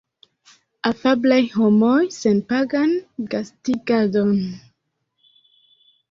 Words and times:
Afablaj 1.31 1.41
homoj. 1.57 1.99
Senpagan 2.15 2.95
gastigadon 3.33 4.33